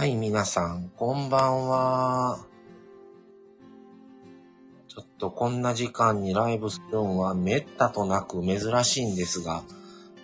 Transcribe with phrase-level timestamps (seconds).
[0.00, 2.46] はい、皆さん、こんばんは。
[4.88, 9.62] ちょっとこんな時間にライブするのはめったとなく珍しいんですが、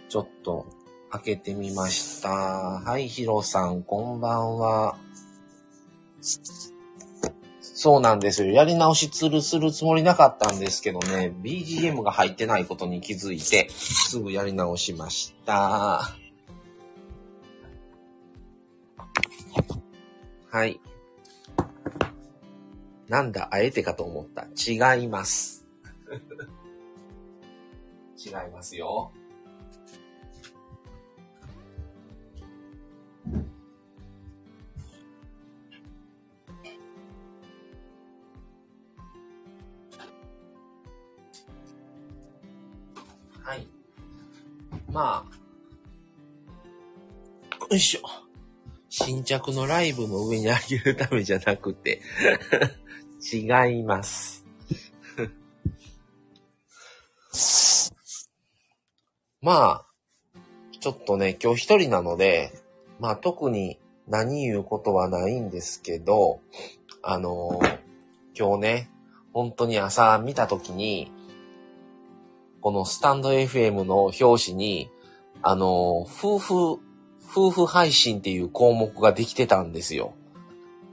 [0.09, 0.65] ちょっと
[1.11, 2.31] 開けてみました。
[2.31, 4.97] はい、ヒロさん、こんばんは。
[7.61, 8.53] そうなんですよ。
[8.53, 16.17] やり直しするするつもりなかったんですけどね、BGM が入ってないことに気づいて、すぐやり直しました。
[20.57, 20.81] はい。
[23.09, 24.47] なんだ、あえてかと思った。
[24.57, 25.67] 違います。
[28.17, 29.13] 違いますよ。
[43.43, 43.69] はい。
[44.91, 45.37] まあ。
[47.71, 48.26] よいしょ。
[48.99, 52.01] 新着のライブの上に上げるためじゃなくて、
[53.31, 54.47] 違います。
[59.43, 59.87] まあ、
[60.81, 62.59] ちょっとね、今日一人なので、
[62.99, 66.41] まあ特に何言うことはないんですけど、
[67.03, 67.79] あのー
[68.35, 68.91] 今日ね、
[69.35, 71.13] 本当に朝見たときに、
[72.63, 74.89] このスタンド FM の表紙に、
[75.43, 76.86] あのー夫婦、
[77.29, 80.15] 夫婦配信っていう項目ができてたんですよ。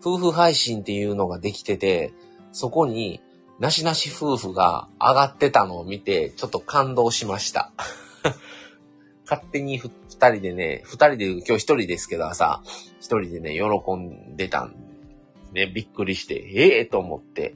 [0.01, 2.13] 夫婦配信っていうのができてて、
[2.51, 3.21] そこに、
[3.59, 7.71] なしなし夫婦が上がってたのを見て、ちょっと感動しました。
[9.23, 12.61] 勝手に二人でね、二人で今日一人ですけど朝、
[12.99, 14.75] 一人でね、喜んでたん
[15.53, 17.55] ね、びっくりして、ええと思って。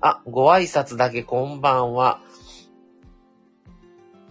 [0.00, 2.20] あ、ご挨拶だけこんばんは。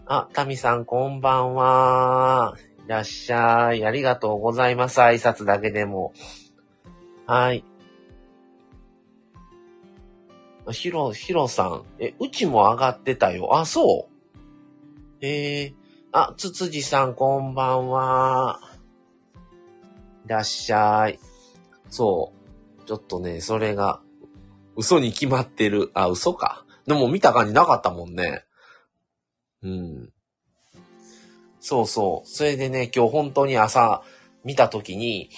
[0.08, 2.56] あ、タミさんこんばんは。
[2.88, 3.86] いらっしゃい。
[3.86, 5.02] ありがとうございます。
[5.02, 6.14] 挨拶だけでも。
[7.26, 7.66] はい。
[10.72, 11.84] ひろ、ひろさん。
[12.00, 13.58] え、うちも上がってたよ。
[13.58, 14.14] あ、そう
[15.20, 15.74] えー、
[16.14, 18.62] あ、つつじさんこんばんは。
[20.26, 21.20] いらっしゃい。
[21.90, 22.31] そ
[22.80, 22.86] う。
[22.86, 24.00] ちょっとね、それが、
[24.78, 25.92] 嘘に決まってる。
[25.94, 26.64] あ、嘘か。
[26.86, 28.46] でも見た感じなかったもんね。
[29.62, 30.14] うん。
[31.69, 32.25] そうそう。
[32.25, 34.01] それでね、今日本当に朝
[34.45, 35.29] 見たときに、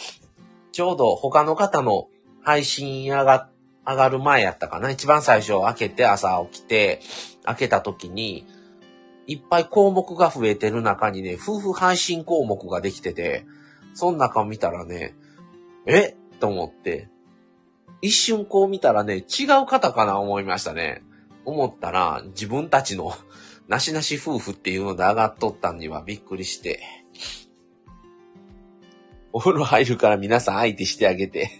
[0.72, 2.08] ちょうど他の方の
[2.44, 3.50] 配信上が、
[3.84, 4.92] 上がる前やったかな。
[4.92, 7.02] 一番最初開けて朝起きて、
[7.46, 8.46] 開けたときに、
[9.26, 13.48] いっぱい項目が増えてる中にね、夫婦配信項目ができてて、
[13.96, 15.16] その中見たらね、
[15.88, 16.16] え？
[16.40, 17.10] と思って、
[18.04, 21.02] 一瞬こう見たらね、違う方かな思いましたね。
[21.44, 23.14] 思ったら、自分たちの
[23.70, 26.82] なしなし夫婦っていうので上がっとったんにはびっくりして。
[29.32, 31.52] お風呂入るから皆さん相手してあげて。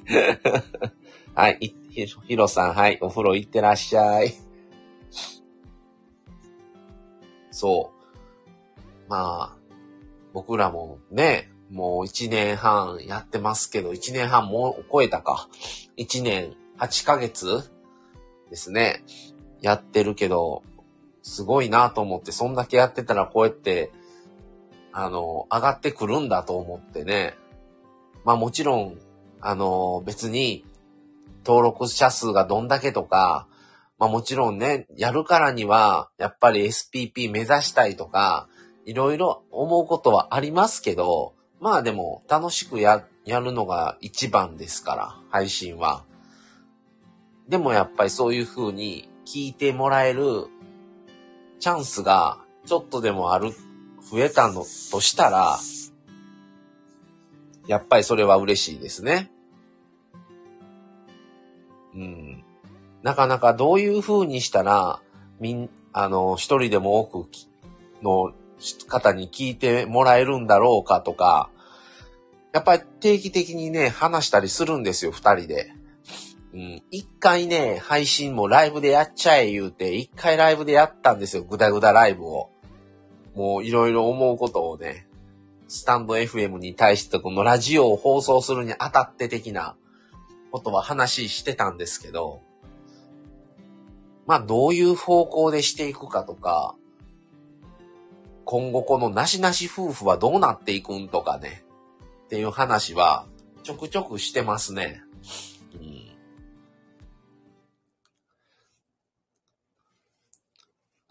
[1.36, 4.34] はい、ひひろさん、はい、お風呂行ってらっしゃい。
[7.52, 9.10] そう。
[9.10, 9.58] まあ、
[10.34, 15.48] 僕らもね、もう一年半やってますけど、一年半もう超えたか。
[15.96, 17.70] 一年八ヶ月
[18.50, 19.04] ですね。
[19.62, 20.64] やってるけど、
[21.30, 23.92] すごいなと思って、そんだけやってたらこうやって、
[24.92, 27.36] あの、上がってくるんだと思ってね。
[28.26, 28.98] まあもちろん、
[29.40, 30.66] あの、別に、
[31.46, 33.48] 登録者数がどんだけとか、
[34.00, 38.50] まあもちろんね、やるからには、やっぱり SPP 目指したいとか、
[38.86, 46.04] いろいろ思うことはありますけど、まあでも楽しくや、やるのが一番ですから、配信は。
[47.48, 50.48] でもやっぱりそういう風に聞いてもらえる
[51.60, 53.52] チャンスがちょっとでもある、
[54.02, 55.60] 増えたのとしたら、
[57.68, 59.32] やっぱりそれは嬉しいですね。
[61.94, 62.44] うん。
[63.04, 65.02] なかなかどういう風にしたら、
[65.40, 67.28] みん、あの、一人でも多く
[68.02, 68.34] の
[68.88, 71.50] 方に聞いてもらえるんだろうかとか、
[72.52, 75.74] やっぱり定期的にね、話したりするんですよ、二人で。
[76.54, 76.84] うん。
[76.90, 82.50] 一回ね、配信もライブでやっちゃえ言うて、一回ライブでやったんですよ、ぐだぐだライブを。
[83.36, 85.08] もういろいろ思うことをね、
[85.68, 89.76] スタンド FM に対してこのラジオを放送するにあたって的な
[90.52, 92.42] ことは話してたんですけど、
[94.26, 96.76] まあどういう方向でしていくかとか、
[98.46, 101.64] 今後このなしなし夫婦はどうなっていくんとかね、
[102.26, 103.28] っていう話は
[103.62, 105.04] ちょくちょくしてますね。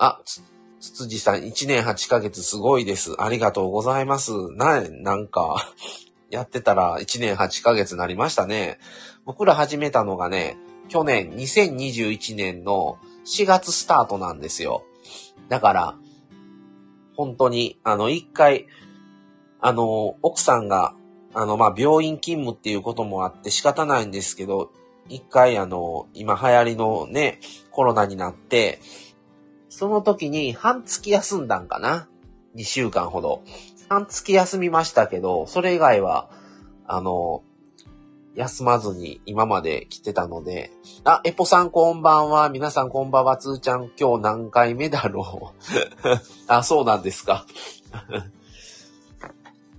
[0.01, 0.41] あ、つ、
[0.79, 3.21] つつじさん、1年8ヶ月すごいです。
[3.21, 4.33] ありがとうございます。
[4.53, 5.57] な、なんか、
[6.31, 8.79] やってたら1年8ヶ月なりましたね。
[9.25, 10.57] 僕ら始めたのがね、
[10.89, 14.85] 去年2021年の4月スタートなんですよ。
[15.49, 15.99] だから、
[17.17, 18.67] 本当に、あの、一回、
[19.61, 20.95] あの、奥さんが、
[21.35, 24.71] あの、ま、病院勤務っていうこともあって仕方ないんですけど、
[25.09, 27.41] 一回あの、今流行りのね、
[27.71, 28.81] コロナになって、
[29.69, 32.09] その時に半月休んだんかな
[32.57, 33.43] ?2 週間ほど。
[33.89, 36.31] 半月休みましたけど、それ以外は、
[36.87, 37.43] あの、
[38.35, 40.71] 休まずに今まで来てたので、
[41.05, 42.51] あ、エポさんこんばんは。
[42.51, 43.37] 皆さんこんばんは。
[43.37, 45.55] つーちゃん今日何回目だろ
[46.05, 46.09] う？
[46.47, 47.47] あ、そうなんですか。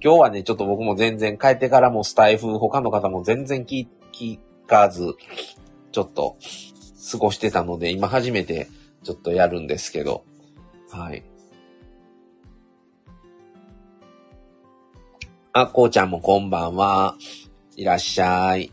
[0.04, 3.88] 今日はね、ちょっと僕も全然帰ってからもスタイフ、他の方も全然聞
[4.68, 5.16] かず、
[5.92, 6.36] ちょっと
[7.12, 8.68] 過ごしてたので、今初めて
[9.04, 10.26] ちょっとやるんですけど、
[10.92, 11.24] はい。
[15.54, 17.16] あ、こうちゃんもこんばんは。
[17.76, 18.72] いらっしゃい。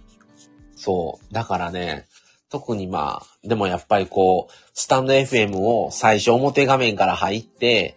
[0.75, 1.35] そう。
[1.35, 2.07] だからね、
[2.51, 7.97] 特にまあ、でもやっぱりこう、スタンド FM を最初表画面から入って、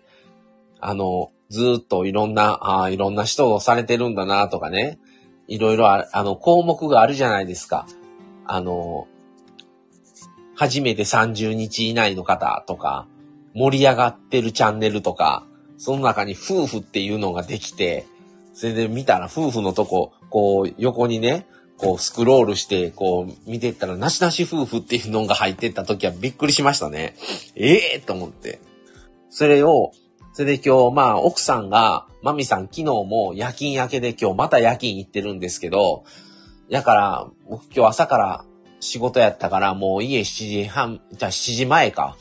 [0.80, 5.00] あの、ずっといろんな、あ、いろんな人をされてるんだなとかね。
[5.48, 7.88] いろいろあ、あの、項目があるじゃないですか。
[8.46, 9.08] あの、
[10.60, 13.08] 初めて30日以内の方とか、
[13.54, 15.46] 盛り上がってるチャンネルとか、
[15.78, 18.06] その中に夫婦っていうのができて、
[18.54, 21.48] それで見たら夫婦のとこ、こう、横にね、
[21.78, 27.16] こう、スクロールして、こう、見てったら、なしなし夫婦っていうのが入ってった時はびっくりしましたね。
[27.56, 28.60] ええー、と思って。
[29.30, 29.94] それを、
[30.34, 36.04] それで今日、まあ、奥さんが、マミさん昨日も夜勤明けで今日また夜勤行ってるんですけど、
[36.70, 38.46] だから、僕今日朝から
[38.80, 42.18] 仕事やったから、もう家7時半、じゃあ7時前か。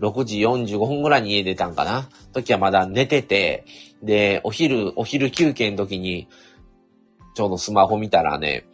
[0.00, 2.08] 6時45分ぐらいに家出たんかな。
[2.32, 3.64] 時はまだ寝てて、
[4.02, 6.28] で、お昼、お昼休憩の時に、
[7.34, 8.64] ちょうどスマホ見たらね、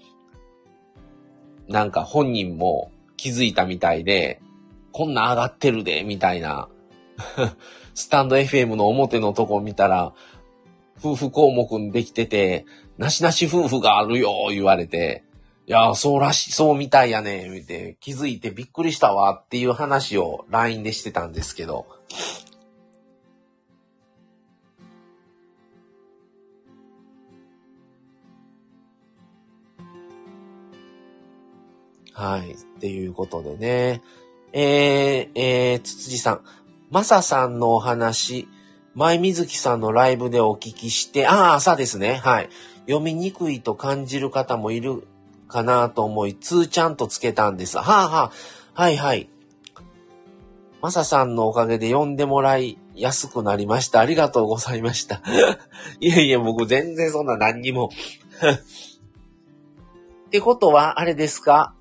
[1.68, 4.40] なんか本人も気づいたみたいで、
[4.92, 6.68] こんな上がってるで、みたいな
[7.94, 10.12] スタンド FM の表のとこ見たら、
[10.98, 12.64] 夫婦項目にできてて、
[12.98, 15.24] なしなし夫婦があるよ、言われて、
[15.66, 21.87] いやそうらしい、そうみたいやね、見て、気づいてびっくりしたわっていう話を LINE でしてたんですけど。
[32.12, 32.52] はい。
[32.52, 34.02] っていうことでね。
[34.52, 36.40] えー、えー、つつじさん。
[36.90, 38.49] まささんのお話、
[38.94, 42.20] 前水木さんのライブでお聞きして、ああ、朝ですね。
[42.22, 42.50] はい。
[42.87, 45.08] 読みにくいと感じる方もいる
[45.49, 47.79] かなと思い、通ちゃんとつけたんです。
[47.79, 48.82] はあはあ。
[48.82, 49.29] はいはい。
[50.82, 54.00] まささんのおかげで読んでもらいやすくなりました。
[54.00, 55.23] ありがとうございました。
[56.00, 57.91] いやいや、僕全然そんな何にも
[60.26, 61.75] ってことは、あれですか？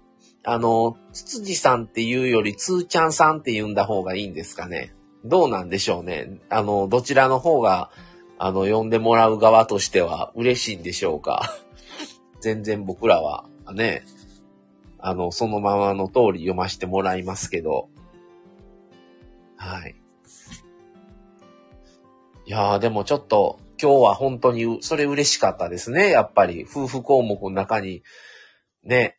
[0.46, 4.94] あの、つつじさんっていうより、つーちゃんさんって言うんだ方がいいんですかね？
[5.26, 6.40] どうなんでしょうね？
[6.50, 7.90] あの、どちらの方が、
[8.38, 11.50] あの、呼んでもらう側としては嬉しいんでしょうか？
[12.42, 14.06] 全然僕らはね、
[15.00, 17.90] あの、そのままの通り読ませてもらいますけど。
[19.58, 19.96] はい。
[22.46, 26.10] いやー、でもちょっと、今日は本当に、それ嬉しかったですね。
[26.10, 28.04] やっぱり、夫婦項目の中に、
[28.84, 29.18] ね。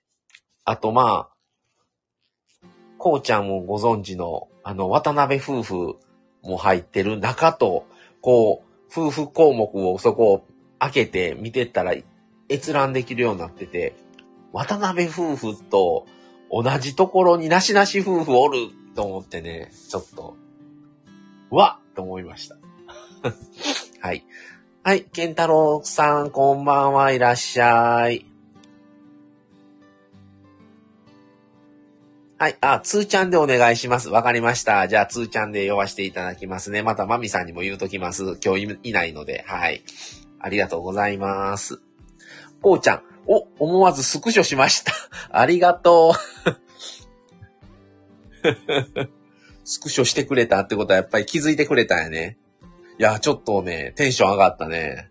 [0.65, 5.97] あとまあ、こうちゃんもご存知の、あの、渡辺夫婦
[6.43, 7.87] も入ってる中と、
[8.23, 10.47] こう、夫婦項目をそこを
[10.79, 11.95] 開けて見てったら
[12.49, 13.95] 閲覧できるようになってて、
[14.55, 16.07] 渡辺夫婦と
[16.49, 20.37] 同じところになしなし夫婦おると思ってね、ちょっと、
[21.51, 22.57] わっと思いました。
[24.01, 24.25] はい。
[24.85, 28.27] はい、健太郎さん、こんばんはいらっしゃい。
[32.39, 32.57] はい。
[32.61, 34.09] あ、つーちゃんでお願いします。
[34.09, 34.87] わかりました。
[34.87, 36.83] じゃあ、つーちゃんで呼ばせていただきますね。
[36.83, 38.39] また、まみさんにも言うときます。
[38.45, 39.45] 今日いないので。
[39.49, 39.83] はい。
[40.39, 41.81] ありがとうございます。
[42.61, 43.14] こうちゃん。
[43.27, 44.93] お、思わずスクショしました。
[45.31, 46.15] ありがとう。
[49.65, 52.37] スクショしてくれたってことはやっぱり気づいてくれたんやね。
[52.99, 55.09] いや、ちょっとね、テンション上がったね。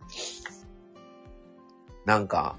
[2.06, 2.58] なんか、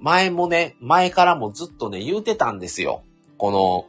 [0.00, 3.02] 前もね、前からもずっとね、言うてたんですよ。
[3.38, 3.86] この、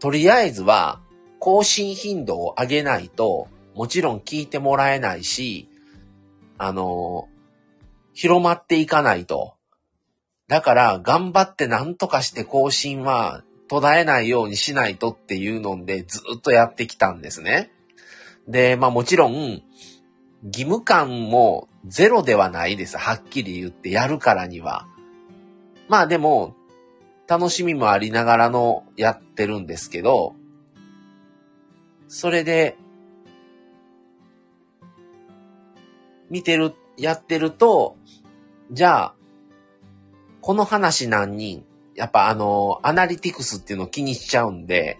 [0.00, 1.00] とりあえずは、
[1.38, 5.68] 更新頻度を上げないと、もちろん聞いてもらえないし、
[6.58, 7.28] あの、
[8.16, 9.56] 広まっていかないと。
[10.48, 17.70] だから、頑張って何とかして更新は途絶えないようにしないとっていうので、ずっとやってきたんですね。
[18.48, 19.62] で、まあもちろん、
[20.44, 22.96] 義務感もゼロではないです。
[22.96, 24.86] はっきり言ってやるからには。
[25.88, 26.56] まあでも、
[27.28, 30.34] 楽しみもありながらのやってるんですけど、
[32.08, 32.78] それで、
[36.30, 37.96] 見てる、やってると、
[38.72, 39.14] じゃあ、
[40.40, 41.64] この話何人？
[41.94, 44.98] やっぱあの、アナリティクスっていうのを気にしちゃうんで、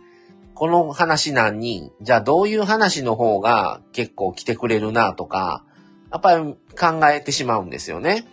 [0.55, 1.93] この話何人？
[2.01, 5.65] じゃあどういう話の方が結構来てくれるなとか、
[6.11, 8.25] やっぱり考えてしまうんですよね。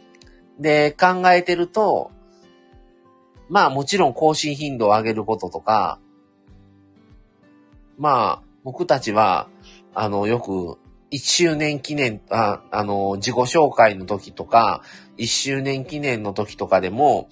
[0.60, 2.12] で、考えてると、
[3.50, 6.00] まあもちろん更新頻度を上げることとか、
[7.98, 9.48] まあ僕たちは、
[9.94, 10.78] あの、よく
[11.12, 14.82] 1周年記念、ああの、自己紹介の時とか、
[15.18, 17.30] 1周年記念の時とかでも、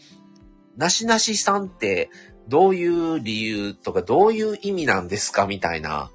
[0.78, 2.10] なしなしさんって
[2.48, 6.12] どういう理由とかどういう意味なんですかみたいな。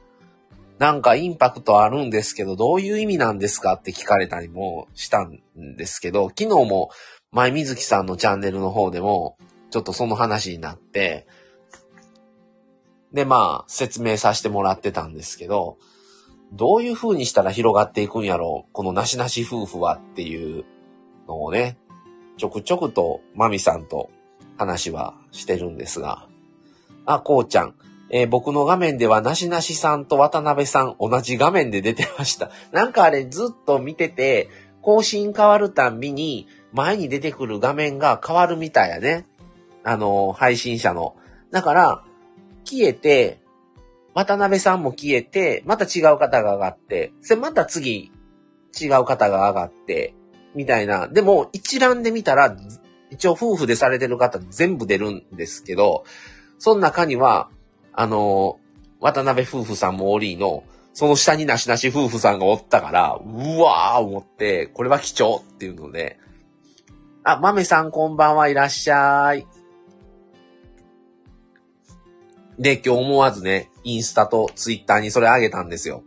[0.78, 5.40] なんかインパクトあるんですけど、どういう意味なんですかって聞かれたりもしたん
[5.76, 6.90] ですけど、昨日も
[7.32, 9.38] 前水木さんのチャンネルの方でも、
[9.70, 11.26] ちょっとその話になって、
[13.12, 15.78] で、まあ、説明させてもらってたんですけど、
[16.52, 20.64] どういう風にしたら広がっていくんやろうこのなしなし夫婦はっていう
[21.26, 21.76] のをね、
[22.36, 24.10] ちょくちょくとマミさんと
[24.58, 26.26] 話はしてるんですが。
[27.04, 27.74] あ、こうちゃん。
[28.08, 32.50] えー、僕の画面ではなしなしさんと渡辺さん同じ画面で出てました。
[32.72, 34.48] なんかあれずっと見てて、
[34.80, 39.26] 更新変わるたんびに前に出てくる画面が変わるみたいやね。
[39.82, 41.16] あのー、配信者の。
[41.50, 42.04] だから、
[42.64, 43.40] 消えて、
[44.14, 48.10] 渡辺さんも消えて、また違う方が上がって、それまた次、
[48.80, 50.14] 違う方が上がって、
[50.56, 51.06] みたいな。
[51.06, 52.56] でも、一覧で見たら、
[53.10, 56.04] 一応夫婦でされてる方全部出るんですけど、
[56.58, 57.50] その中には、
[57.92, 58.58] あの、
[58.98, 66.18] 渡辺夫婦さんもおりの、その下になしなし夫婦さんがおったから、うわー思って、これは貴重っていうので、
[67.22, 69.46] あ、豆さんこんばんはいらっしゃい。
[72.58, 76.02] で、今日思わずね、インスタとツイッターにそれあげたんですよ。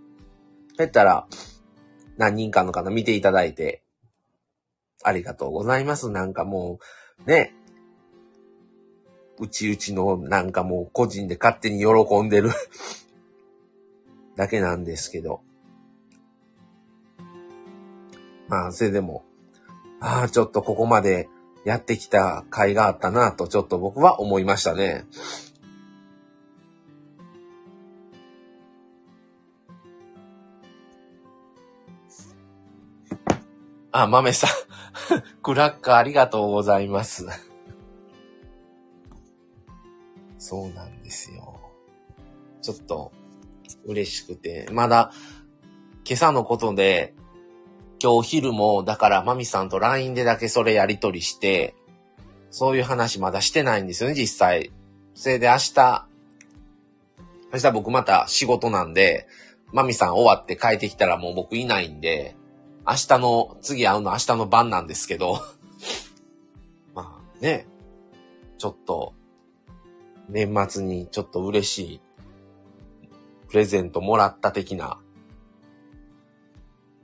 [0.75, 1.27] そったら、
[2.17, 3.83] 何人かの方見ていただいて、
[5.03, 6.09] ありがとうございます。
[6.09, 6.79] なんかも
[7.25, 7.53] う、ね。
[9.39, 12.51] うちうちのなんかもう個人で勝手に喜んでる
[14.35, 15.41] だけなんですけど。
[18.49, 19.23] まあ、それでも、
[20.01, 21.29] ああ、ちょっとここまで
[21.65, 25.05] やってきた甲斐があったなと、ちょっと僕は思いましたね。
[33.91, 34.68] あ、豆さん。
[35.41, 37.27] クラッカーありがとうございます。
[40.37, 41.59] そうなんですよ。
[42.61, 43.11] ちょっと
[43.85, 45.11] 嬉しくて、まだ
[46.05, 47.13] 今朝のことで、
[48.01, 51.75] 今日お昼も、だからマミさんと LINE でだけそれやりとりして、
[52.51, 54.71] そういう話まだしてないんですよね、実際。
[55.13, 56.07] それで明日、
[57.51, 59.27] 明日僕また仕事なんで、
[59.71, 62.35] マミさん終わって帰ってきたらもう僕いないんで、
[62.87, 65.39] 明日の、次会うの明日の晩なんですけど
[66.95, 67.67] まあね、
[68.57, 69.13] ちょっと、
[70.27, 72.01] 年末にちょっと嬉しい
[73.47, 74.99] プレゼントもらった的な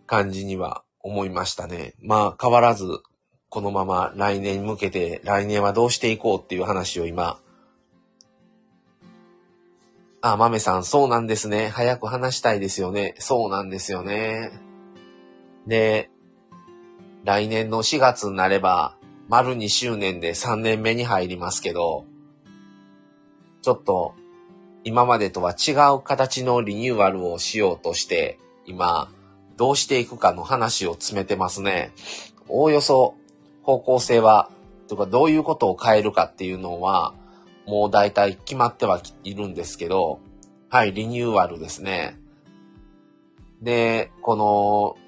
[0.06, 1.96] 感じには思いましたね。
[2.02, 3.02] まあ変わらず、
[3.50, 7.40] このまま来年に向けて来年はどうしていこうっていう話を今、
[10.22, 11.70] あ、豆さん、そうなんですね。
[11.70, 13.14] 早く話したいですよね。
[13.20, 14.52] そうなんですよね。
[15.68, 16.10] で、
[17.24, 18.96] 来年の4月になれば、
[19.28, 22.06] 丸2周年で3年目に入りますけど、
[23.62, 24.14] ちょっと
[24.84, 29.12] 今までとは違う形のリニューアルをしようとして、今、
[29.58, 31.92] どうしていくかの話を詰めてますね。
[32.48, 33.16] おおよそ
[33.64, 34.52] 方向性は、
[34.88, 37.16] とかどういうことを変えるかっていうのは、
[37.66, 40.20] もう大体決まってはいるんですけど、
[40.70, 42.20] はい、リニューアルですね。
[43.64, 45.05] で、この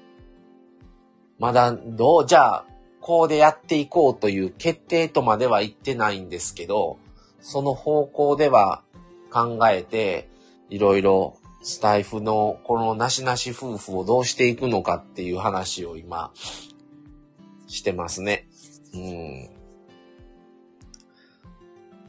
[1.38, 2.64] まだどう、じゃあ、
[3.00, 6.98] こうでやっていこうという決定とまでは言ってないんですけど、
[7.40, 8.82] その方向では
[9.30, 10.28] 考えて、
[10.68, 16.32] いろいろスタイフのこのなしなし夫婦をどうしていくのかっていう話を今、
[17.66, 18.48] してますね。
[18.94, 19.50] うん。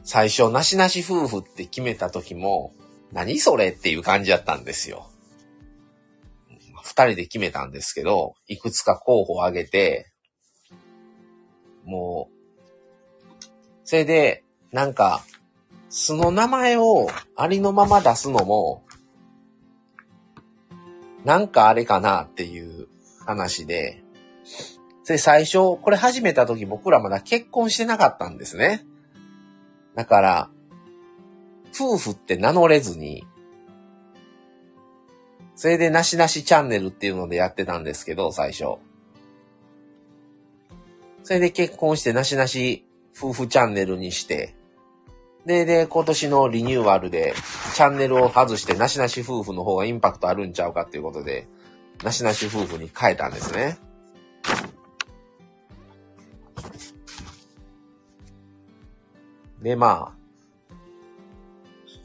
[0.02, 2.72] 最初、なしなし夫婦って決めた時も、
[3.12, 5.09] 何それっていう感じだったんですよ。
[6.90, 10.10] 二人で決めたんですけど、いくつか候補を挙げて、
[11.84, 13.38] もう、
[13.84, 14.42] それで、
[14.72, 15.22] なんか、
[15.88, 18.82] 素の名前をありのまま出すのも、
[21.24, 22.88] なんかあれかなっていう
[23.24, 24.02] 話で、
[25.04, 28.84] それ最初、これ始めた時僕らまだ結婚してなかったんですね。
[29.94, 30.50] だから、
[31.72, 33.24] 夫婦って名乗れずに、
[35.60, 38.78] それでなしなしチャンネルっていうのでやってたんですけど、最初。
[41.22, 44.54] それで結婚してなしなし夫婦チャンネルにして、
[45.44, 47.34] で、で、今年のリニューアルで、
[47.74, 51.46] チャンネルを外して、なしなし夫婦の方がインパクトあるんちゃうかっていうことで、
[52.02, 53.76] なしなし夫婦に変えたんですね。
[59.60, 61.96] で、まあ、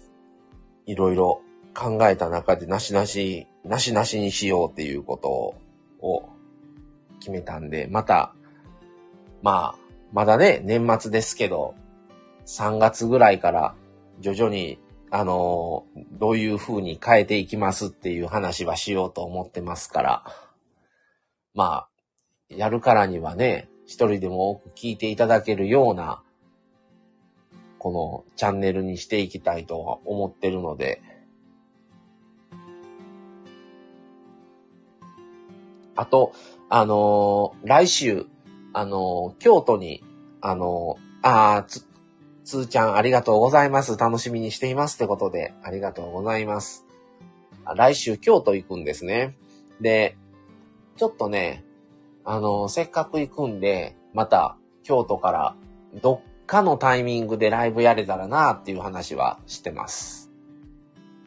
[0.86, 1.42] いろいろ
[1.75, 5.55] 考えた中で、なしなし、なしなしにしようっていうこと
[6.05, 6.29] を
[7.20, 8.34] 決めたんで、また、
[9.44, 9.79] まあ、
[10.13, 11.75] まだね、年末ですけど、
[12.46, 13.75] 3月ぐらいから
[14.20, 14.79] 徐々に、
[15.12, 20.24] あのどういう風に変えていきますっていう話はしようと思ってますから、
[21.53, 21.89] まあ、
[22.50, 26.22] やるからにはね、一人でも多く聞いていただけるような、
[27.77, 31.01] このチャンネルにしていきたいとは思ってるので、
[35.96, 36.34] あと、
[36.70, 38.25] あのー、来週、
[38.74, 40.04] あのー、京都に、
[40.42, 41.86] あのー、あつ、
[42.44, 43.98] つーちゃんありがとうございます。
[43.98, 46.86] 楽しみにしていますってことで、ありがとうございます。
[47.75, 49.36] 来週京都行くんですね。
[49.82, 50.18] で、
[50.98, 51.64] ちょっとね、
[52.24, 55.56] あの、せっかく行くんで、また京都から
[56.02, 60.32] どっかのタイミングでライブやれたらなっていう話はしてます。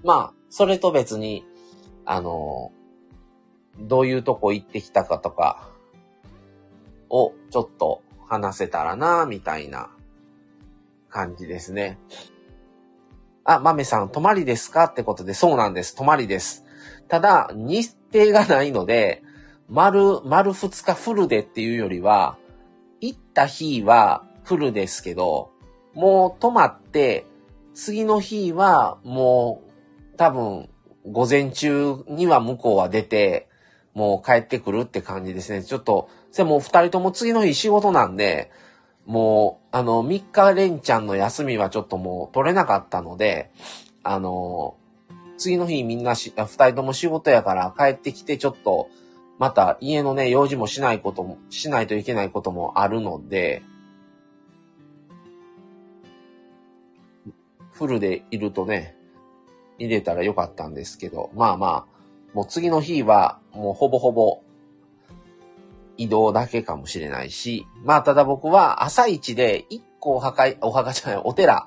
[0.05, 1.45] まあ、それと別に、
[2.05, 2.73] あの、
[3.79, 5.69] どういうとこ行ってきたかとか
[7.11, 9.91] をちょっと話せたらなみたいな
[11.09, 11.99] 感じですね。
[13.45, 14.85] あ、豆さん、泊まりですか？
[14.85, 15.97] ってことで、そうなんです。
[15.97, 16.65] 泊まりです。
[17.09, 19.23] ただ、日程がないので、
[19.69, 22.37] 丸、丸二日フルでっていうよりは、
[23.01, 25.51] 行った日はフルですけど、
[25.95, 27.25] もう泊まって、
[27.75, 29.63] 次の日はも
[30.13, 30.69] う多分
[31.07, 33.48] 午前中には向こうは出て、
[33.99, 35.65] もう帰ってくるって感じですね。
[35.65, 38.53] ちょっと、それもう二人とも次の日仕事なんで、
[39.07, 43.51] もう、あの、3日連チャンの休みはちょっともう取れなかったので、
[44.05, 44.77] あの、
[45.37, 48.89] 次の日みんなし、二人とも仕事やから帰ってきてちょっと、
[49.41, 53.63] また家のね、用事もしないことも、しないといけないこともあるので、
[57.73, 58.97] フルでいるとね、
[59.77, 61.98] 入れたらよかったんですけど、まあまあ、
[62.39, 64.43] もう次の日はもうほぼほぼ
[65.97, 71.67] 移動だけかもしれないし、まあただ僕は朝一で一個お墓、お墓じゃない、お寺、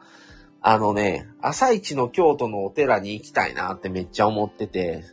[0.61, 5.03] あのね、朝一の京都のお寺に行きたいなってめっちゃ思ってて、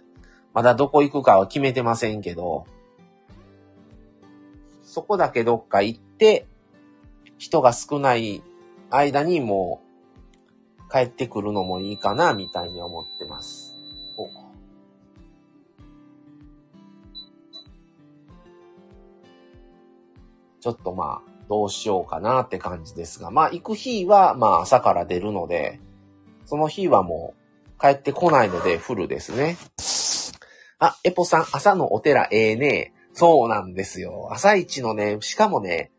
[0.54, 2.64] まだどこ行くかは決めてませんけど、
[4.84, 6.46] そこだけどっか行って、
[7.36, 8.44] 人が少ない
[8.90, 9.82] 間にも
[10.88, 13.67] う帰ってくるのもいいかな、みたいに思ってます。
[20.60, 25.80] ちょっとまあ、どうしようかなって感じですが、まあ行く日はまあ朝から出るので、
[26.44, 27.34] その日はも
[27.78, 29.56] う帰ってこないのでフルですね。
[30.78, 32.92] あ、エポさん、朝のお寺ええね。
[33.12, 34.28] そうなんですよ。
[34.30, 35.90] 朝一のね、しかもね、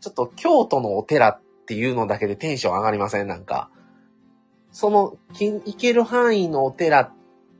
[0.00, 3.26] ちょっと京都のお寺っていうのだけでテンション上がりません？
[3.26, 3.68] なんか。
[4.70, 7.12] その、行ける範囲のお寺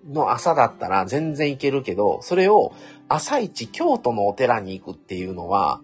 [0.09, 2.73] の朝だったら全然行けるけど、それを
[3.09, 5.83] 朝一京都のお寺に行くっていうのは、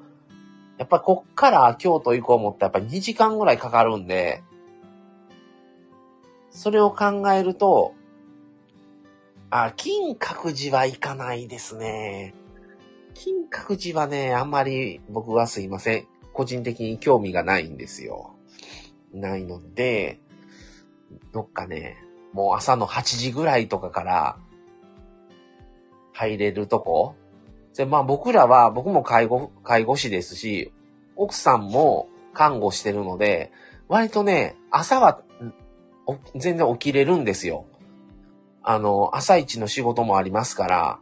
[0.79, 4.43] やっぱこっから京都行こう思ったらやっぱ2時間ぐらいかかるんで、
[6.51, 7.95] それを考えると、
[9.51, 12.35] あ、金閣寺は行かないですね。
[13.15, 16.07] 金閣寺はね、あんまり僕はすいません。
[16.33, 18.37] 個人的に興味がないんですよ。
[19.13, 20.21] ないので、
[21.33, 21.97] どっかね、
[22.33, 24.39] もう朝の8時ぐらいとかから
[26.13, 27.17] 入れるとこ
[27.79, 30.73] で、まあ僕らは、僕も介護、介護士ですし、
[31.15, 33.53] 奥さんも看護してるので、
[33.87, 35.23] 割とね、朝は、
[36.35, 37.67] 全然起きれるんですよ。
[38.65, 40.99] あの、朝一の仕事もありますから、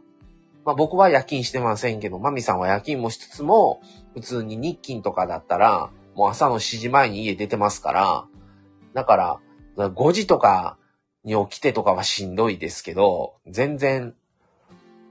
[0.65, 3.81] まあ僕は夜勤してませんけど、マミさんは夜勤もしつつも、
[4.13, 8.25] 普通に日勤とかだったら、もう朝の7時前に家出てますから、
[8.93, 9.39] だから、
[9.77, 10.77] 5時とか
[11.23, 14.13] に起きてとかはしんどいですけど、全然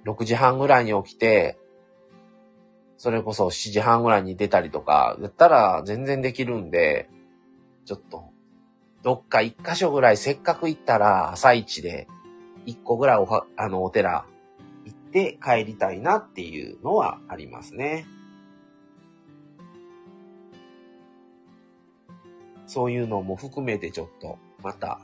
[0.07, 1.59] 6時半ぐらいに起きて、
[2.97, 7.11] それこそ7時半ぐらいに出たりとか、だったら全然できるんで、
[7.85, 8.31] ちょっと、
[9.03, 12.09] どっか一箇所ぐらいせっかく行ったら朝一で
[12.65, 14.27] 一個ぐらいおは、あの、お寺
[14.85, 18.07] 行って帰りたいなっていうのはありますね。
[22.67, 25.01] そういうのも含めてちょっと、また、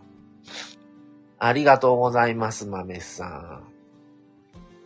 [1.38, 3.71] ありがとうございます、豆さん。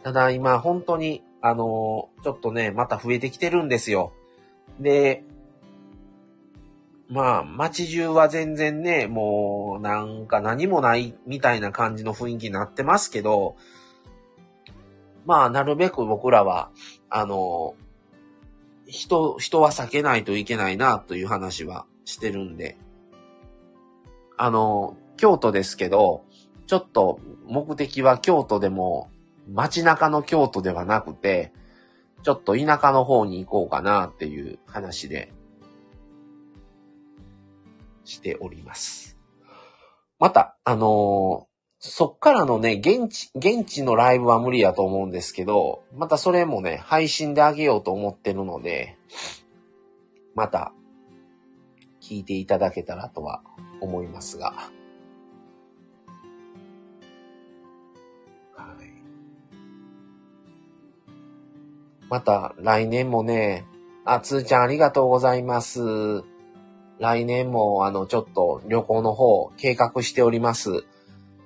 [0.07, 4.13] ただ今、本当に、あのちょっとね、また増えてきてるんですよ。
[4.79, 5.25] で、
[7.09, 13.57] まあ、街中は全然ね、もう、なんか何もないみたいな感じの雰囲気になってますけど、
[15.25, 16.71] まあ、なるべく僕らは、
[17.11, 17.75] あの、
[18.87, 22.79] 人、人は避けないといけないな、という話はしてるんで。
[24.37, 26.23] あの、京都ですけど、
[26.69, 29.11] ちょっと目的は京都でも、
[29.49, 31.53] 街中の京都ではなくて、
[32.23, 35.33] ちょっと田舎の方に行こうかなっていう話で
[38.05, 39.17] しております。
[40.19, 48.97] また、あのー、そっからのね、現地、現地のライブは無理やと思うんですけど、またそれもね、配信であげようと思ってるので、
[50.35, 50.73] また、
[52.01, 53.43] 聞いていただけたらとは
[53.81, 54.71] 思いますが。
[62.09, 63.67] また、来年もね、
[64.05, 66.23] あ、つーちゃんありがとうございます。
[67.01, 70.85] 来年も、あの、ちょっと旅行の方、計画しております。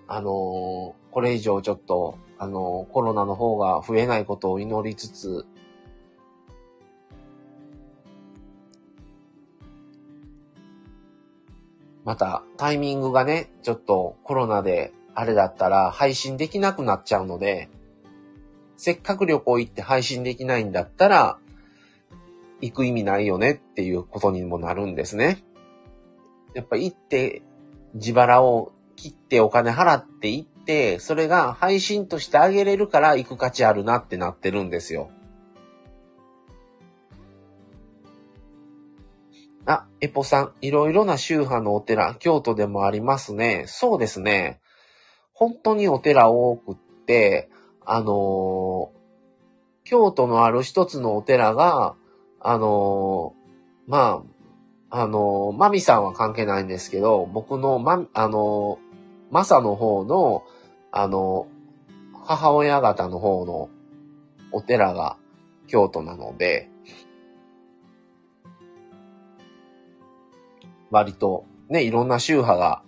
[0.06, 0.32] あのー、
[1.12, 5.46] これ以上ちょっと、あのー、コロナの方が増えないことを祈りつつ、
[12.04, 17.68] また、タイミングがね、ちょっとコロナであれだったら配信できなくなっちゃうので、
[18.80, 21.38] せっかく旅行行って配信できないんだったら、
[22.62, 25.44] 行く意味ないよねっていうことにもなるんですね。
[26.54, 27.42] やっぱ行って
[27.92, 35.10] 自腹を切ってお金払って行って、それが配信としてあげれるから行く価値あるなってなってるんですよ。
[39.66, 43.64] あ、エポさん、いろいろな宗派のお寺、京都でもありますね。
[43.66, 44.58] そうですね。
[45.34, 47.50] 本当にお寺多くって、
[47.92, 48.92] あの、
[49.82, 51.96] 京都のある一つのお寺が、
[52.38, 53.34] あの、
[53.88, 54.22] ま
[54.90, 58.78] あ、あのー、マミさんは関係ないんですけど、僕のま、あの、
[59.32, 60.44] マサの方の、
[60.92, 61.48] あの、
[62.24, 63.68] 母親方の方の
[64.52, 65.16] お寺が
[65.66, 66.68] 京都なので、
[70.92, 72.84] 割とね、いろんな宗派が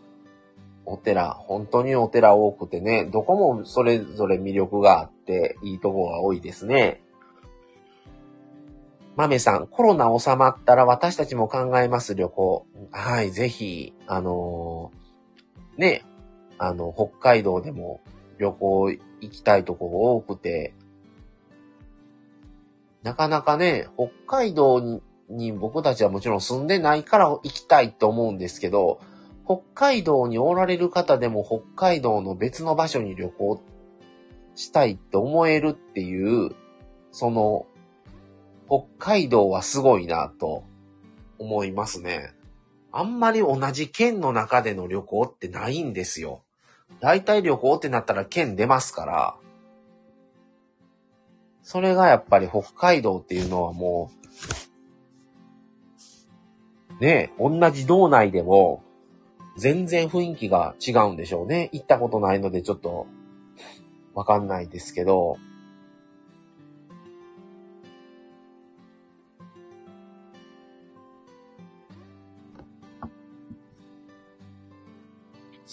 [0.92, 7.00] お寺、本当にお寺多くてね、どこもそれぞれ魅力があっていいとこが多いですね。
[9.16, 12.66] 豆さん、コロナ収まったら私たちも考えます旅行。
[12.90, 16.05] はい、ぜひ、あのー、ね、
[16.59, 18.02] あの、北海道でも
[18.37, 19.00] 旅行行
[19.31, 20.74] きたいとこが多くて、
[23.02, 25.00] なかなかね、北海道
[25.31, 29.00] に僕たちはもちろん住んでないから行きたいと思うんですけど、
[29.44, 33.62] 北海道におられる方でも北海道の別の場所に旅行
[34.55, 36.55] したいって思えるっていう、
[37.11, 37.66] その
[38.66, 40.64] 北海道はすごいなと
[41.38, 42.33] 思いますね。
[42.92, 46.42] あんまり同じ県の中での旅行ってないんですよ。
[47.00, 49.37] 大体旅行ってなったら県出ますから。
[51.62, 54.11] それがやっぱり北海道っていうのはも
[57.00, 58.83] う、ねえ、同じ道内でも
[59.57, 61.69] 全然雰囲気が違うんでしょうね。
[61.73, 63.07] 行ったことないのでちょっと
[64.15, 65.37] わかんないですけど、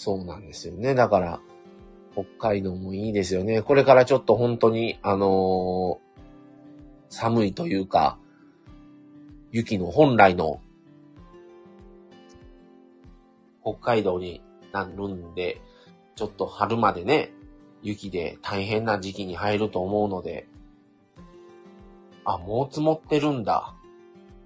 [0.00, 0.94] そうなんですよね。
[0.94, 1.40] だから、
[2.14, 3.60] 北海道もいいですよね。
[3.60, 8.18] これからちょっと本当に、あのー、寒いというか、
[9.52, 10.62] 雪の本来の
[13.62, 14.42] 北海道に
[14.72, 15.60] なるんで、
[16.14, 17.32] ちょっと春までね、
[17.82, 20.46] 雪で大変な時期に入ると思うので、
[22.24, 23.74] あ、もう積もってるんだ。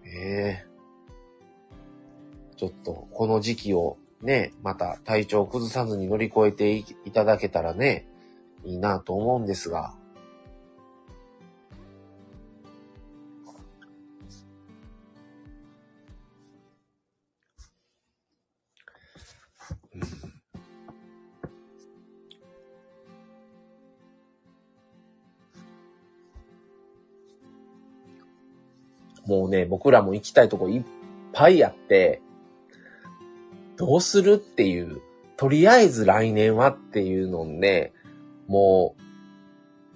[0.05, 8.07] ええー、ちょっと、この時期をね、また体調を崩さずに乗り越えていただけたらね、
[8.65, 9.95] いいなと思うんですが。
[29.27, 30.85] もうね、僕らも行きたいとこいっ
[31.33, 32.21] ぱいあって、
[33.77, 35.01] どうするっていう、
[35.37, 37.93] とりあえず来年はっていうので、
[38.47, 38.95] も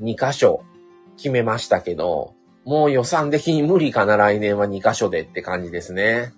[0.01, 0.65] う、2箇所
[1.17, 6.33] 決めましたけど、もう予算的に無理かな、来年は2箇所でって感じですね。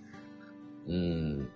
[0.87, 1.49] うん。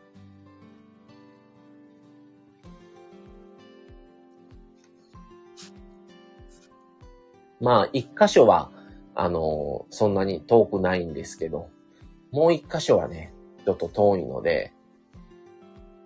[7.61, 8.71] まあ、一箇所は、
[9.15, 11.69] あの、そんなに遠くないんですけど、
[12.33, 13.33] もう一箇所はね、
[13.65, 14.73] ちょっと遠いので、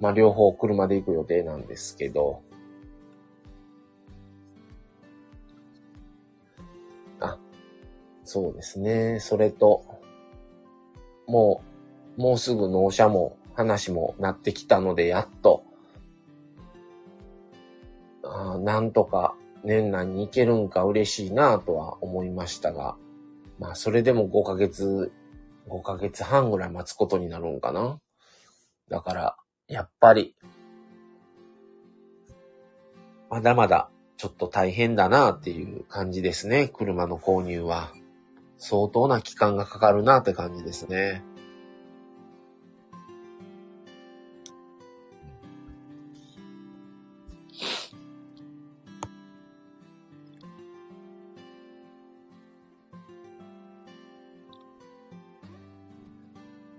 [0.01, 2.43] まあ、両方車で行く予定なんですけど、
[7.21, 7.39] あ、
[8.25, 9.19] そうですね。
[9.21, 9.85] それと、
[11.27, 11.63] も
[12.17, 15.65] う、もうすぐ納車も話もなってきたので、やっと、
[18.23, 22.97] あなんとか年内に行けるんか嬉しいなとは思いましたが、
[23.59, 25.13] まあそれでも5ヶ月、
[25.69, 27.99] 5ヶ月半ぐらい待つことになるんかな。
[28.89, 30.35] だから、やっぱり、
[33.31, 36.69] まだまだちょっと大変だなっていう感じですね。
[36.69, 37.93] 車の購入は。
[38.57, 41.23] 相当な期間がかかるなって感じですね。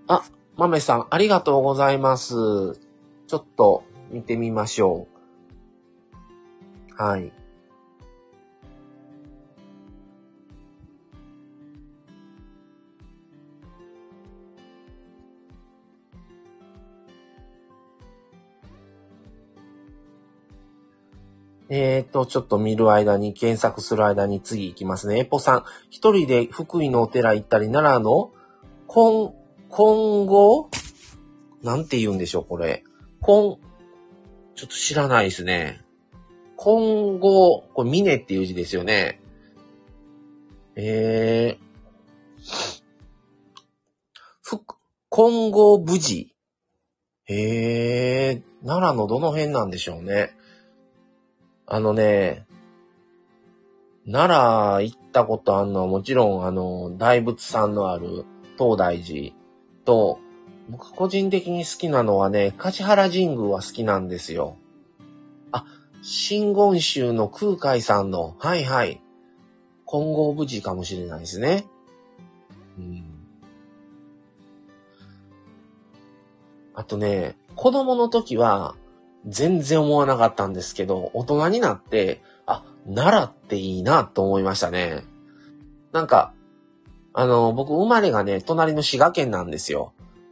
[0.10, 0.24] あ、
[0.58, 2.34] 豆さん、ありがとうございます。
[3.28, 5.06] ちょっと見てみましょ
[6.98, 7.02] う。
[7.02, 7.32] はい。
[21.70, 25.20] えっ、と、ちょっと見る間に、検索する間に次行きますね。
[25.20, 28.32] エポさん、一人で福井のお寺行ったり、奈良の
[28.88, 29.39] 金、
[29.70, 30.70] 今後
[31.64, 32.84] なんて言うんでしょう、これ。
[33.22, 33.58] 今、
[34.56, 35.82] ちょっと知らないですね。
[36.56, 39.22] 今後、これ、峰っていう字ですよね。
[40.76, 42.84] えー、
[44.42, 44.60] ふ、
[45.10, 46.34] 今後無事。
[47.26, 50.36] へえ、奈良のどの辺なんでしょうね。
[51.68, 52.48] あのね、
[54.12, 58.26] 奈良行ったことあんのはもちろんあの、大仏さんのある
[58.58, 59.39] 東大寺
[59.90, 60.20] と、
[60.70, 64.56] 僕個人的に好きなのはね、梶原神宮は好きなんですよ。
[65.52, 65.66] あ、
[66.04, 69.02] 真言宗の空海さんの、はいはい。
[69.88, 71.66] 金剛無事かもしれないですね。
[72.78, 73.04] うん。
[76.76, 78.76] あとね、子供の時は
[79.26, 85.04] 全然思わなかったんですけど、大人になって、あ、奈良っていいなと思いましたね。
[85.92, 86.36] なんか、
[87.20, 89.92] あの、僕生まれがね、隣の滋賀県なんですよ。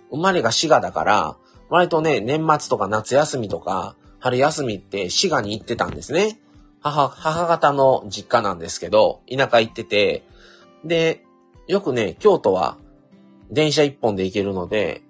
[0.10, 1.36] 生まれが滋賀だから、
[1.68, 6.40] 割とね、年末とか夏休みとか、春休みって滋賀に行ってたんですね。
[6.80, 10.24] 母、母方の実家なんですけど、田舎行ってて、
[10.86, 11.26] で、
[11.68, 12.78] よくね、京都は
[13.52, 15.02] 電車一本で行けるので、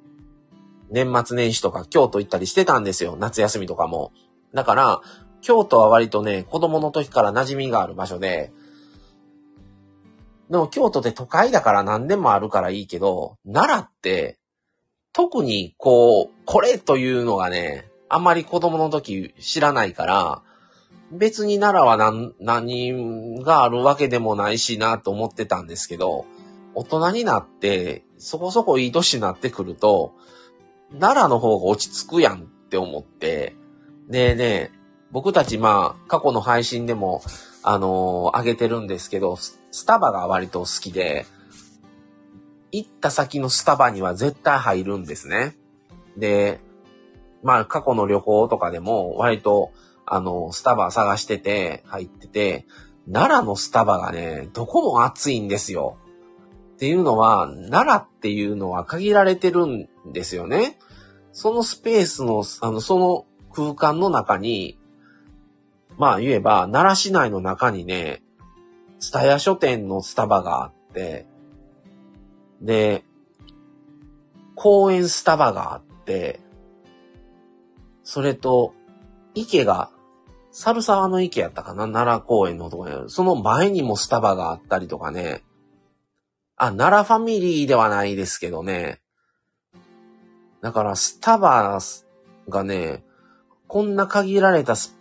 [0.90, 3.18] 年末年始とか京都行ったりしてたんですよ。
[3.20, 4.12] 夏休みとかも。
[4.52, 5.02] だから、
[5.42, 8.52] 京都は割とね、子供の時から馴染みがある場所で、
[10.50, 14.38] でも京都って都会だから何でもあるからいいけど、奈良って
[15.18, 20.44] 特にこう、これというのがね、あんまり子供の時知らないから、
[21.12, 26.26] 別に奈良は何、何があるわけでもないしなと思ってたんですけど、
[26.76, 30.14] 大人になって、そこそこいい年になってくると、
[30.92, 33.56] 奈良の方が落ち着くやんって思って、
[34.08, 34.72] でね、
[35.12, 37.22] 僕たちまあ、過去の配信でも、
[37.64, 41.26] あのー、上げてるんですけど、スタバが割と好きで、
[42.72, 45.56] 行った先のスタバには絶対入るんですね。
[46.18, 46.60] で、
[47.44, 49.72] まあ過去の旅行とかでも割と
[50.10, 52.66] あの、スタバ探してて入ってて、
[53.12, 55.98] 奈良のスタバがね、どこも暑いんですよ。
[56.76, 60.80] っていうのは、奈良っていうのは限られてるんですよね。
[61.34, 64.80] そのスペースの、あの、その空間の中に、
[65.98, 68.22] まあ言えば、奈良市内の中にね、
[69.00, 71.26] スタヤ書店のスタバがあって、
[72.62, 73.04] で、
[74.56, 76.40] 公園スタバがあって、
[78.04, 78.74] それと、
[79.36, 79.92] 池が、
[80.52, 83.10] 猿沢の池やったかな奈良公園のとこにある。
[83.10, 85.44] その前にもスタバがあったりとかね。
[86.56, 89.00] あ、奈良ファミリーではないですけどね。
[90.62, 91.78] だから、スタバ
[92.50, 93.04] がね、
[93.68, 94.97] こんな限られたス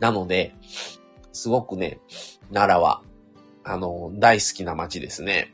[0.00, 0.54] なので、
[1.32, 2.00] すごくね、
[2.52, 3.02] 奈良は、
[3.68, 5.52] あの、大好きな街ですね。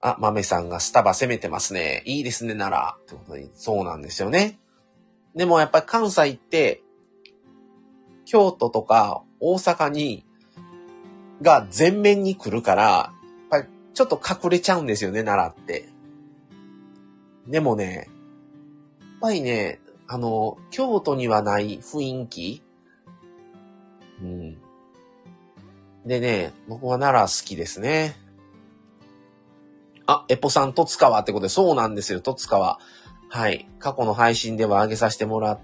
[0.00, 2.04] あ、豆さんがスタバ攻めてますね。
[2.06, 3.02] いいですね、奈良。
[3.02, 4.60] ってことに、そうなんですよね。
[5.34, 6.82] でもやっぱり関西って、
[8.26, 10.24] 京都とか大阪に、
[11.42, 15.88] が全面に来るから、やっぱりちょっと隠れちゃうんですよね、奈良って。
[17.48, 18.08] でもね、
[19.00, 22.62] やっぱりね、あの、京都にはない雰囲気
[24.24, 24.58] うん。
[26.06, 28.16] でね、僕は奈良好きですね。
[30.06, 32.78] あ、エポさん、戸塚はってことで、そうなんですよ、戸塚は。
[33.28, 33.68] はい。
[33.78, 35.58] 過去の配信では上げさせてもら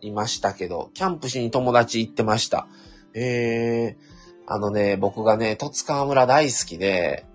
[0.00, 2.68] いましたけど、キャンプしに友達行ってました。
[3.14, 7.26] えー、あのね、僕がね、戸塚村大好きで、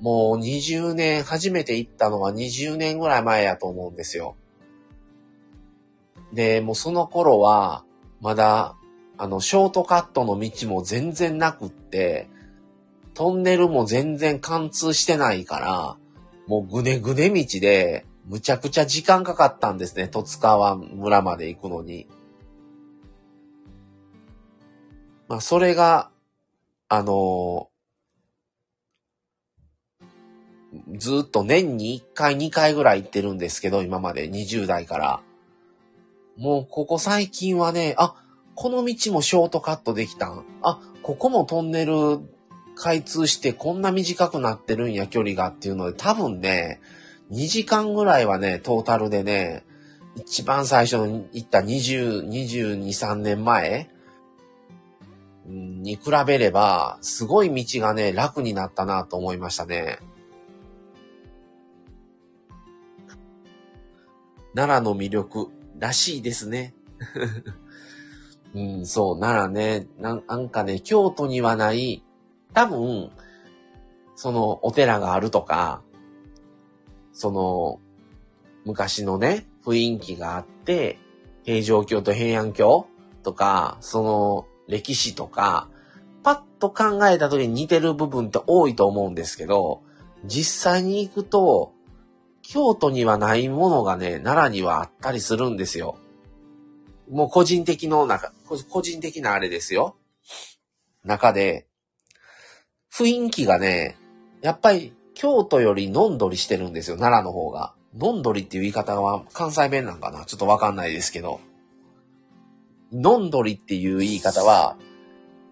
[0.00, 4.36] もう20年、初めて行ったのは20年ぐらい前やと思うんですよ。
[6.34, 7.84] で、もうその頃は、
[8.20, 8.76] まだ、
[9.16, 12.28] あの、ショートカットの道も全然なくって、
[13.14, 15.96] トンネルも全然貫通してないから、
[16.46, 22.08] もうぐねぐね道で、むちゃくちゃ時間かかったんですね、戸塚湾村まで行くのに。
[25.28, 26.10] まあ、それが、
[26.88, 35.20] あのー、ずっと年に1回2回ぐらい行ってるんですけど、今まで20代から。
[36.36, 38.23] もうここ最近はね、あ、
[38.54, 40.44] この道もショートカットできたん？
[40.62, 42.20] あ、ここもトンネル
[42.76, 46.80] 開通してこんな短くなってるんや、距離がっていうので、多分ね、
[47.30, 49.64] 2時間ぐらいはね、トータルでね、
[50.16, 53.90] 一番最初に行った20、22、3年前
[55.46, 59.98] に比べれば、すごい道がね、楽になったなと思いましたね。
[64.54, 66.74] 奈良の魅力、らしいですね。
[68.54, 72.04] うん、そう、ならね、なんかね、京都にはない、
[72.52, 73.10] 多分、
[74.14, 75.82] そのお寺があるとか、
[77.12, 77.80] その、
[78.64, 80.98] 昔のね、雰囲気があって、
[81.42, 82.86] 平城京と平安京
[83.22, 85.68] とか、その歴史とか、
[86.22, 89.82] パッと考えた時に似てる部分って多いと思うんですけど、
[90.24, 91.72] 実際に行くと、
[92.42, 95.96] 京都にはないものがね、奈良にはあったりするんですよ。
[97.10, 98.32] もう個人的の中、
[98.70, 99.96] 個人的なあれですよ。
[101.04, 101.66] 中で、
[102.92, 103.96] 雰囲気がね、
[104.40, 107.74] やっぱり京都よりのんどりしてるんですよ、奈良の方が。
[107.96, 110.24] のんどりっていう言い方は関西弁なんかな？
[110.24, 111.40] ちょっとわかんないですけど。
[112.92, 114.76] のんどりっていう言い方は、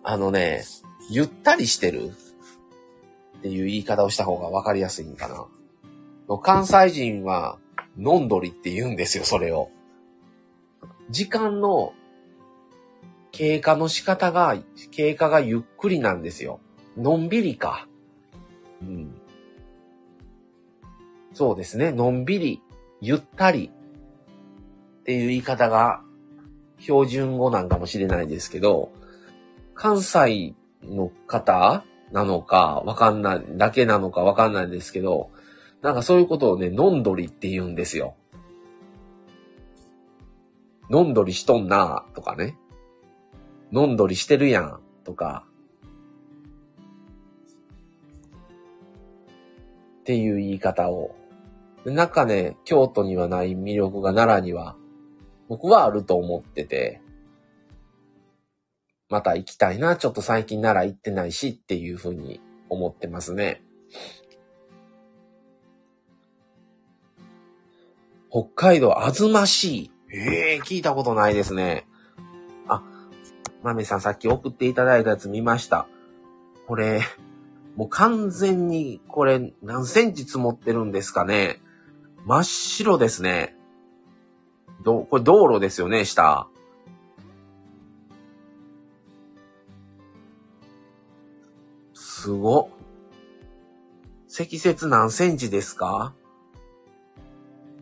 [0.02, 0.64] あのね、
[1.10, 2.10] ゆったりしてる
[3.38, 6.38] っていう言い方をした方がわかりやすいんかな。
[6.38, 7.58] 関西人は、
[7.98, 9.70] のんどりって言うんですよ、それを。
[11.10, 11.92] 時間の
[13.30, 14.56] 経過の仕方が、
[14.90, 16.60] 経過がゆっくりなんですよ。
[16.96, 17.88] のんびりか。
[18.82, 19.14] うん。
[21.32, 21.92] そうですね。
[21.92, 22.62] のんびり、
[23.00, 23.70] ゆったり
[25.00, 26.02] っていう言い方が
[26.78, 28.92] 標準語なんかもしれないですけど、
[29.74, 35.30] 関西の方なのかわかんない、だけなのかわかんないですけど、
[35.80, 38.14] なんかそういうことをね、飲んどりって言うんですよ。
[40.92, 42.58] 飲んどりしとんなとかね。
[43.72, 45.46] 飲んどりしてるやんとか。
[50.00, 51.14] っていう言い方を。
[51.86, 54.76] なんかね、京都にはない魅力が奈良には、
[55.48, 57.00] 僕はあると思ってて、
[59.08, 63.62] また行きたいな、ちょっと最近奈良行ってないしっていうふうに思ってますね。
[68.30, 69.90] 北海道あずま市。
[70.14, 71.86] ええー、聞いたことないですね。
[72.68, 72.82] あ、
[73.62, 75.86] マミさんさっき送っていただいたやつ見ました。
[76.66, 77.00] これ、
[77.76, 81.62] もう完全に、これ何センチ積もってるんですかね。
[82.26, 83.56] 真っ白ですね。
[84.84, 86.46] ど、これ道路ですよね、下。
[91.94, 92.68] すご。
[94.28, 96.14] 積雪何センチですか？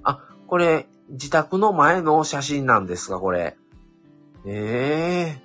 [0.04, 3.56] あ、これ、自宅の前の写真なんですか、これ。
[4.46, 5.42] ええ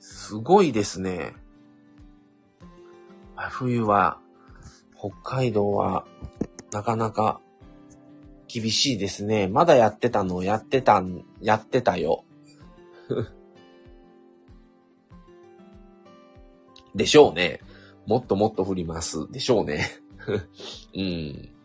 [0.00, 1.34] すごいですね。
[3.50, 4.18] 冬は、
[4.98, 6.06] 北海道は、
[6.72, 7.40] なかなか
[8.48, 9.48] 厳しいですね。
[9.48, 10.42] まだやってたの？
[10.42, 12.24] やってたん、やってたよ。
[16.94, 17.60] でしょうね。
[18.06, 19.30] もっともっと降ります。
[19.30, 19.90] でしょうね。
[20.94, 21.56] うん。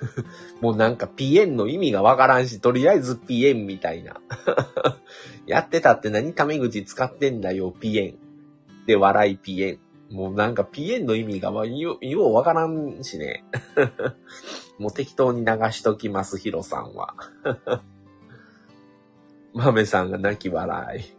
[0.60, 4.20] もうなんかピエンの意味がわからんし、とりあえずピエンみたいな。
[5.46, 8.18] やってたって何タメ口使ってんだよ、ピエン。
[8.86, 9.85] で、笑いピエン。
[10.10, 13.44] もうなんかピエンの意味がよようわからんしね。
[14.78, 17.14] もう適当に流しときます、ヒロさんは。
[19.52, 21.16] 豆さんが泣き笑い。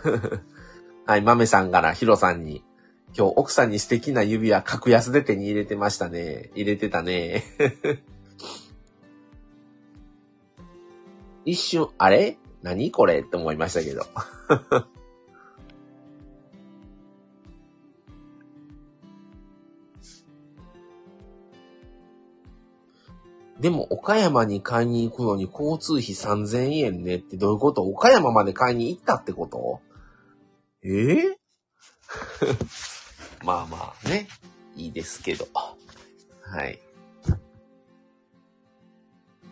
[1.06, 2.64] はい、豆さんからヒロさんに、
[3.16, 6.50] 今日奥さんに素敵な指輪格安で手に入れてましたね。
[6.54, 7.44] 入れてたね。
[11.50, 12.38] 一瞬、あれ？
[12.62, 13.20] 何これ？
[13.20, 14.06] って思いましたけど。
[23.60, 27.82] でも、岡山に買いに行くのに交通費3000円ねってどういうこと？
[27.82, 29.80] 岡山まで買いに行ったってこと？
[30.82, 30.88] え？
[30.88, 31.36] えー、
[33.44, 34.28] まあまあね、
[34.76, 35.46] いいですけど。
[36.42, 36.80] はい。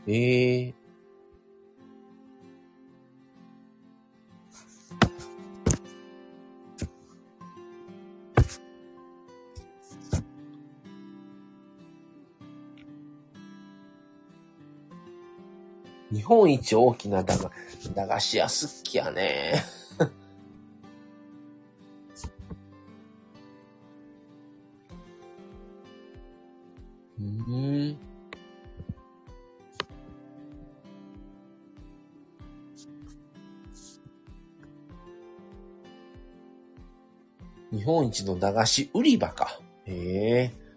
[0.07, 0.75] ええー、
[16.11, 17.51] 日本一大きな駄菓
[17.95, 19.63] 駄菓子屋好きやね。
[27.21, 27.99] うん。
[37.71, 39.61] 日本一の駄菓子売り場か。
[39.85, 40.68] へえ。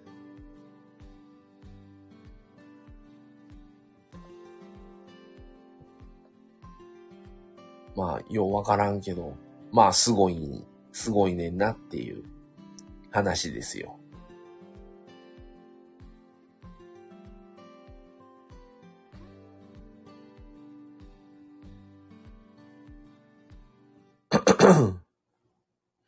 [7.95, 9.35] まあ、ようわからんけど、
[9.71, 12.23] まあ、すごい、すごいねんなっていう
[13.11, 13.97] 話ですよ。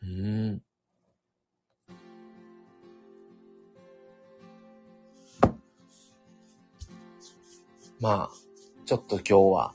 [0.01, 0.61] うん。
[7.99, 8.29] まあ、
[8.85, 9.73] ちょっと今日は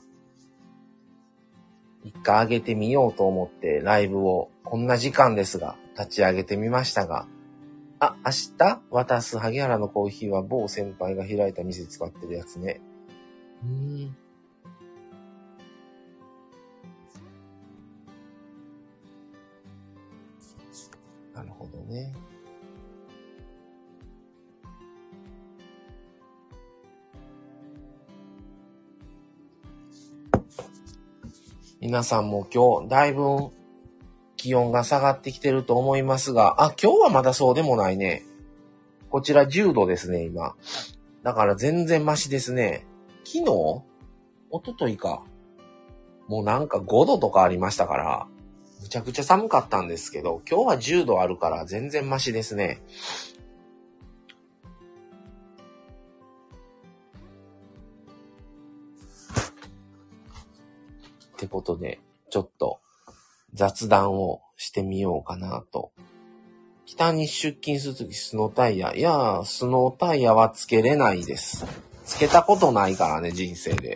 [2.29, 7.27] か上げてみようと思ってライブをこんな時間ですが立ち上げてみましたが、
[7.99, 8.81] あ、明日？
[8.91, 12.81] 渡す萩原のコーヒーは某先輩が開いた店使ってるやつね。
[31.89, 33.49] 皆さんも今日、だいぶ
[34.37, 38.23] 気温が下がってきてると思いますが、あ、今日はまだそうでもないね。
[39.09, 40.53] こちら10度ですね、今。
[41.23, 42.85] だから全然マシですね。
[43.25, 43.83] 昨日一
[44.67, 45.23] 昨日か。
[46.27, 48.27] もうなんか5度とかありましたから、
[48.83, 52.83] むちゃくちゃ寒かったんですけど、今日は10度あるから全然マシですね。
[61.39, 62.81] ってことで、ちょっと
[63.53, 65.93] 雑談をしてみようかなと。
[66.85, 68.93] 北に出勤するときスノータイヤ。
[68.93, 71.65] いやスノータイヤはつけれないです。
[72.03, 73.95] つけたことないからね、人生で。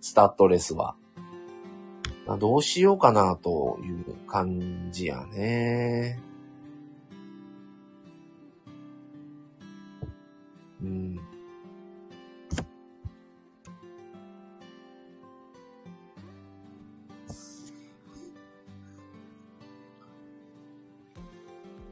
[0.00, 0.96] スタッドレスは。
[2.40, 6.20] どうしようかなという感じやね。
[10.82, 11.27] うん。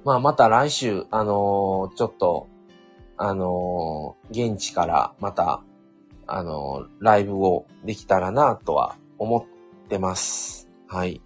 [0.07, 2.47] まあ、また来週、あのー、ちょっと、
[3.17, 5.65] あのー現地からまた、
[6.29, 9.39] あのーライブをできたらなとは思
[9.85, 10.71] ってます。
[10.87, 11.21] はい。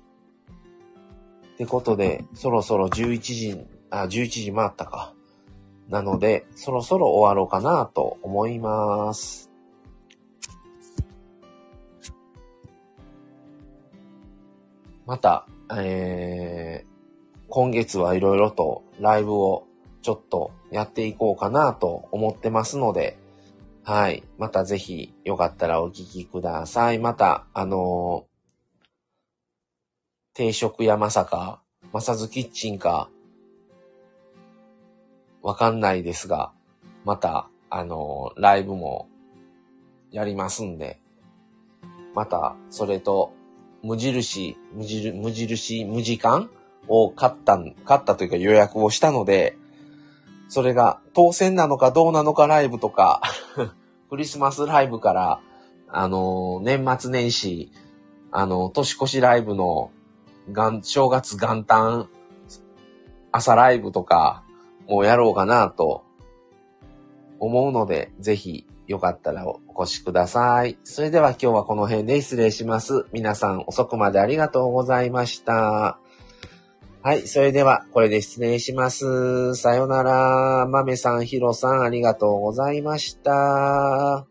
[1.55, 5.13] ってことで、そろそろ11時、あ、11時回ったか。
[5.91, 9.51] なので、そろそろ終わろうかなと思います。
[15.05, 16.90] また、えー、
[17.53, 19.67] 今月はいろいろとライブを
[20.03, 23.19] ちょっとやっていこうかなと思ってますので、
[23.83, 24.23] はい。
[24.39, 27.01] またぜひよかったらお聞きください。
[27.01, 28.31] また、あのー
[30.33, 31.61] 定食屋まさか、
[31.93, 33.11] まさずキッチンか、
[35.43, 36.53] わかんないですが、
[37.05, 39.09] また、あのーライブも
[40.13, 41.01] やりますんで、
[42.15, 43.33] また、それと、
[43.83, 46.49] 無印、無印、無印、無時間
[46.89, 49.57] を買った、買ったというか予約をしたので、
[50.49, 53.23] それが当選なのかどうなのかライブとか、
[54.11, 55.41] クリスマスライブから、
[55.89, 57.73] あのー年末年始、
[58.33, 59.91] あの、年越しライブの、
[60.49, 62.09] 元、正月元旦、
[63.33, 64.43] 朝ライブとか、
[64.89, 66.03] もうやろうかなと、
[67.39, 70.77] 思うので、ぜひ、よかったらお越しください。
[70.83, 73.07] それでは今日はこの辺で失礼します。
[73.13, 76.01] 皆さん遅くまでありがとうございました。
[77.03, 79.55] はい、それではこれで失礼します。
[79.55, 80.67] さよなら。
[80.67, 84.27] まめさん、ひろさん、ありがとうございました。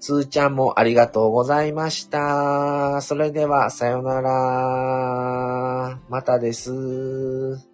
[0.00, 3.00] つーちゃんもありがとうございました。
[3.00, 6.00] それでは、さよなら。
[6.08, 7.73] またです。